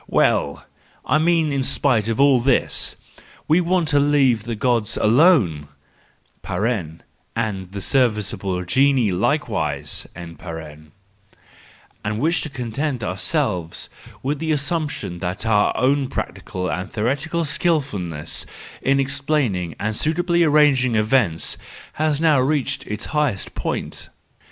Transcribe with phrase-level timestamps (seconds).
[1.05, 2.95] Well—I mean in spite of all this!
[3.47, 5.67] we want to leave the Gods alone
[6.43, 10.41] (and the serviceable genii likewise), and
[12.15, 13.89] wish to content ourselves
[14.23, 18.47] with the assumption that our own practical and theoretical skilfulness
[18.81, 21.59] in explaining and suitably arranging events
[22.01, 24.09] has now reached its highest point.